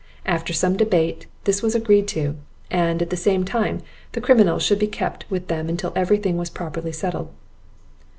After 0.25 0.51
some 0.51 0.77
debate, 0.77 1.27
this 1.43 1.61
was 1.61 1.75
agreed 1.75 2.07
to; 2.07 2.35
and, 2.71 3.03
at 3.03 3.11
the 3.11 3.15
same 3.15 3.45
time, 3.45 3.77
that 3.77 3.83
the 4.13 4.21
criminal 4.21 4.57
should 4.57 4.79
be 4.79 4.87
kept 4.87 5.29
with 5.29 5.47
them 5.47 5.77
till 5.77 5.93
every 5.95 6.17
thing 6.17 6.37
was 6.37 6.49
properly 6.49 6.91
settled. 6.91 7.29